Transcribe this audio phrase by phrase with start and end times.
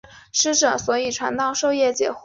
[0.31, 0.89] 这是一座希
[1.29, 2.19] 腊复兴建筑。